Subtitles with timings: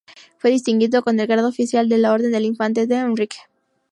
[0.39, 2.95] Fue distinguido con el grado Oficial de la Orden del Infante D.
[2.95, 3.37] Henrique.